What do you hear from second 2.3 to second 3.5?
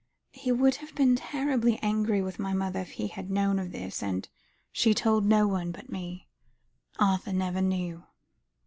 my mother if he had